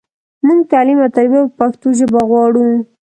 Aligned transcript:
مونږ 0.45 0.61
تعلیم 0.71 0.97
او 1.03 1.09
تربیه 1.15 1.41
په 1.47 1.51
پښتو 1.59 1.87
ژبه 1.99 2.21
غواړو. 2.29 2.67